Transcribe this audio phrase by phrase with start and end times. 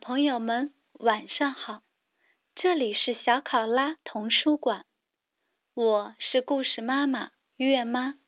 [0.00, 1.82] 朋友们，晚上好！
[2.54, 4.86] 这里是小考拉童书馆，
[5.74, 8.18] 我是故事妈妈月妈。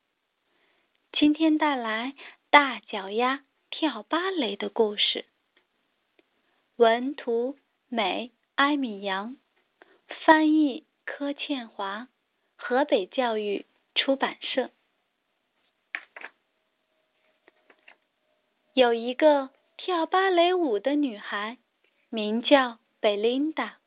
[1.11, 2.13] 今天带来
[2.51, 5.25] 大脚丫跳芭蕾的故事。
[6.75, 9.35] 文图美艾米扬，
[10.25, 12.07] 翻译柯倩华，
[12.55, 14.69] 河北教育出版社。
[18.73, 21.57] 有一个跳芭蕾舞的女孩，
[22.15, 23.79] 名叫贝琳达。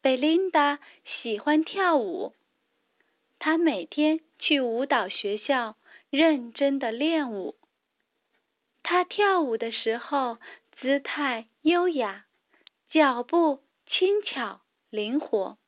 [0.00, 0.80] 贝琳达
[1.22, 2.34] 喜欢跳舞，
[3.38, 5.76] 她每天去舞蹈学校
[6.10, 7.54] 认真的练舞。
[8.82, 10.38] 她跳舞的时候，
[10.80, 12.26] 姿态优雅，
[12.90, 15.58] 脚步轻巧灵活。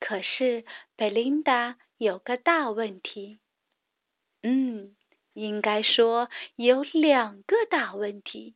[0.00, 0.66] 可是
[0.96, 3.38] 贝琳达有个大问题，
[4.42, 4.94] 嗯，
[5.32, 8.54] 应该说有两个大问题，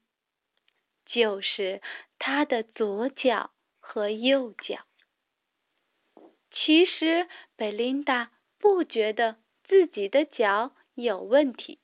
[1.12, 1.80] 就是
[2.18, 3.52] 他的左脚。
[3.84, 4.86] 和右脚。
[6.50, 11.78] 其实贝琳达不觉得自己的脚有问题，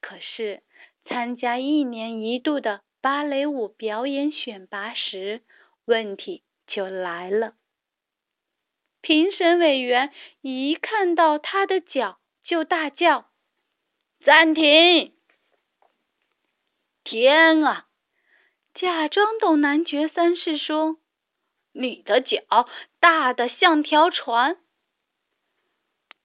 [0.00, 0.64] 可是
[1.04, 5.42] 参加一年一度的芭蕾舞表演选拔时，
[5.84, 7.54] 问题就来了。
[9.00, 13.30] 评审委员一看到他的脚，就大叫
[14.24, 15.13] ：“暂停！”
[17.04, 17.86] 天啊！
[18.74, 20.96] 假装懂男爵三世说
[21.72, 22.66] ：“你的脚
[22.98, 24.56] 大的像条船。”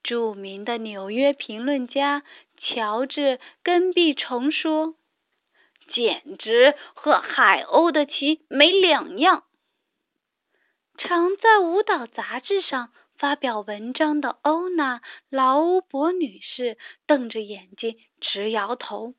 [0.01, 2.23] 著名的纽约评论家
[2.57, 4.95] 乔治·根碧虫说
[5.91, 9.43] ：“简直和海鸥的鳍没两样。”
[10.97, 19.13] 常在舞蹈杂志上发表文章的欧娜·劳乌伯女士瞪着眼睛直摇头。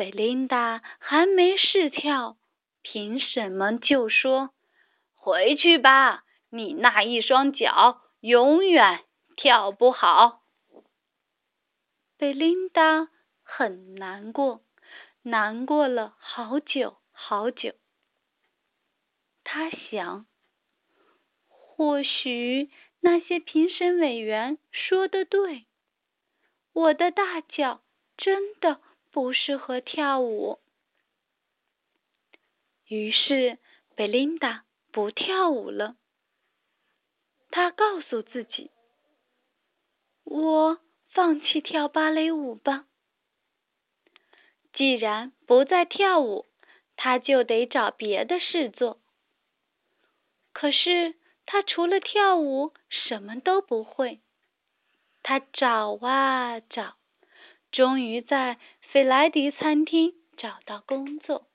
[0.00, 2.38] 贝琳达还没试跳，
[2.80, 4.48] 评审们就说
[5.12, 9.04] ：“回去吧，你那一双脚永远
[9.36, 10.42] 跳不好。”
[12.16, 13.10] 贝琳达
[13.42, 14.62] 很难过，
[15.20, 17.74] 难过了好久好久。
[19.44, 20.24] 他想，
[21.46, 25.66] 或许那些评审委员说的对，
[26.72, 27.82] 我的大脚
[28.16, 28.80] 真的。
[29.12, 30.60] 不适合跳舞，
[32.86, 33.58] 于是
[33.96, 35.96] 贝琳达不跳舞了。
[37.50, 38.70] 她告诉自己
[40.22, 40.78] ：“我
[41.08, 42.86] 放弃跳芭蕾舞吧。
[44.74, 46.46] 既然不再跳舞，
[46.94, 49.00] 她就得找别的事做。
[50.52, 51.16] 可是
[51.46, 54.20] 她除了跳舞什么都不会。
[55.24, 56.96] 她找啊找，
[57.72, 58.60] 终于在。”
[58.92, 61.46] 费莱迪餐厅找到工作，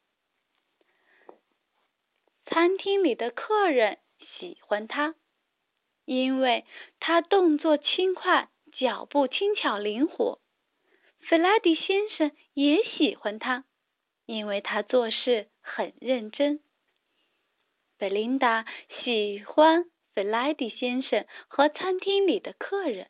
[2.45, 3.97] 餐厅里的客人
[4.39, 5.15] 喜欢他，
[6.05, 6.63] 因为
[7.01, 10.39] 他动作轻快，脚步轻巧灵活。
[11.27, 13.65] 费莱迪先生也喜欢他，
[14.25, 16.63] 因为他做事很认真。
[17.97, 18.65] 贝琳达
[19.03, 23.09] 喜欢费莱迪先生和餐厅里的客人，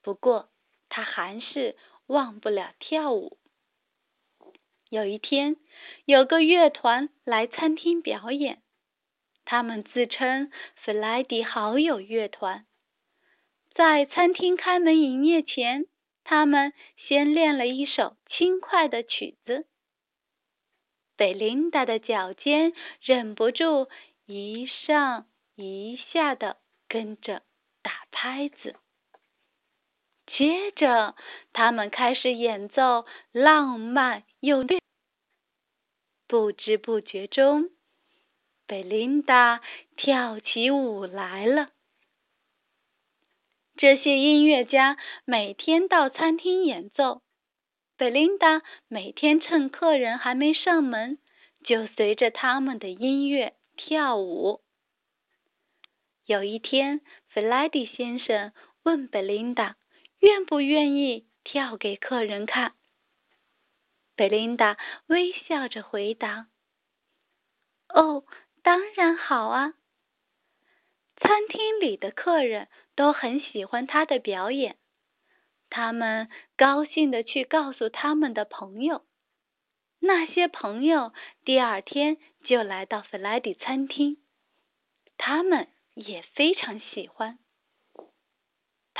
[0.00, 0.48] 不过
[0.88, 1.76] 他还是。
[2.10, 3.38] 忘不了跳舞。
[4.88, 5.56] 有一天，
[6.04, 8.62] 有个乐团来餐厅表演，
[9.44, 12.66] 他们自称弗莱迪好友乐团。
[13.72, 15.86] 在餐厅开门营业前，
[16.24, 19.68] 他们先练了一首轻快的曲子。
[21.16, 23.88] 贝琳达的脚尖忍不住
[24.26, 26.56] 一上一下的
[26.88, 27.42] 跟着
[27.82, 28.74] 打拍子。
[30.36, 31.16] 接着，
[31.52, 34.78] 他们开始演奏浪漫又虐。
[36.26, 37.70] 不知不觉中，
[38.66, 39.60] 贝琳达
[39.96, 41.70] 跳起舞来了。
[43.76, 47.22] 这些音乐家每天到餐厅演奏，
[47.96, 51.18] 贝琳达每天趁客人还没上门，
[51.64, 54.60] 就随着他们的音乐跳舞。
[56.24, 58.52] 有一天，弗莱迪先生
[58.84, 59.76] 问贝琳达。
[60.20, 62.74] 愿不愿意跳给客人看？
[64.14, 66.48] 贝琳达微笑着回答
[67.88, 68.24] ：“哦，
[68.62, 69.74] 当然好啊！”
[71.16, 74.78] 餐厅里的客人都很喜欢他的表演，
[75.68, 79.04] 他们高兴的去告诉他们的朋友。
[79.98, 81.12] 那些朋友
[81.44, 84.16] 第二天就来到弗莱迪餐厅，
[85.18, 87.38] 他们也非常喜欢。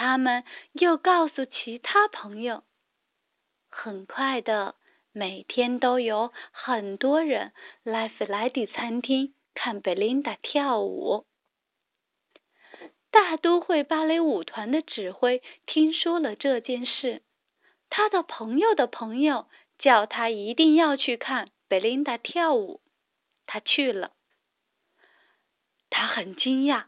[0.01, 2.65] 他们又告诉其他朋友，
[3.69, 4.75] 很快的，
[5.13, 7.53] 每天都有很多人
[7.83, 11.27] 来弗莱迪餐厅看贝琳达跳舞。
[13.11, 17.23] 大都会芭蕾舞团的指挥听说了这件事，
[17.91, 22.81] 他的朋友的朋友叫他一定要去看贝琳达跳舞。
[23.45, 24.13] 他去了，
[25.91, 26.87] 他很惊讶，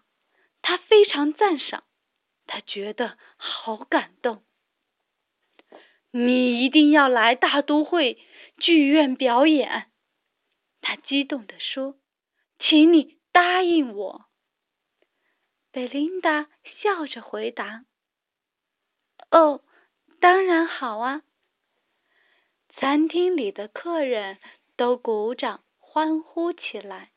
[0.63, 1.85] 他非常赞赏，
[2.53, 4.45] 他觉得好感动。
[6.11, 8.19] 你一定要来大都会
[8.59, 9.91] 剧院表演，
[10.83, 11.97] 他激动地说
[12.61, 14.27] ：“请你答应我。”
[15.73, 16.51] 贝琳达
[16.83, 17.87] 笑着回答
[19.33, 19.65] ：“哦，
[20.21, 21.23] 当然好啊！”
[22.77, 24.39] 餐厅里的客人
[24.77, 27.13] 都鼓掌欢呼起来。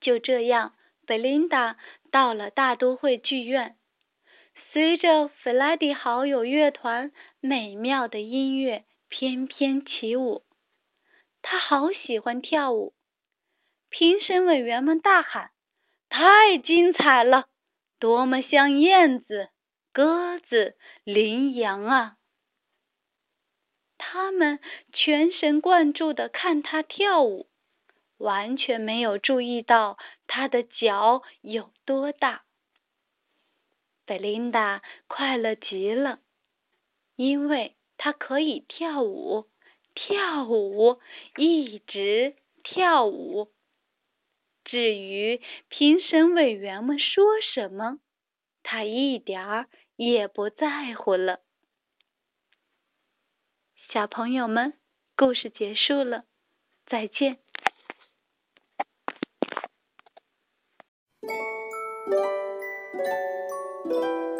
[0.00, 0.76] 就这样，
[1.06, 1.76] 贝琳达
[2.10, 3.76] 到了大都会剧院，
[4.72, 10.44] 随着弗莱迪好友乐团美妙的音乐翩翩起舞。
[11.42, 12.94] 他好喜欢跳舞，
[13.88, 15.50] 评审委员们大喊。
[16.08, 17.48] 太精彩了！
[17.98, 19.48] 多么像燕子、
[19.92, 22.16] 鸽子、羚羊啊！
[23.96, 24.60] 他们
[24.92, 27.48] 全神贯注的看他跳舞，
[28.22, 29.98] 完全没有注意到
[30.28, 32.44] 他的脚有多大。
[34.06, 36.20] 贝琳达快乐极了，
[37.16, 39.48] 因为她可以跳舞，
[39.94, 41.00] 跳舞，
[41.36, 43.50] 一直跳舞。
[44.64, 47.98] 至于评审委员们说什么，
[48.62, 51.40] 他一点儿也不在乎了。
[53.90, 54.78] 小朋友们，
[55.16, 56.24] 故事结束了，
[56.86, 57.41] 再见。
[62.04, 62.14] Thank
[63.86, 64.31] you.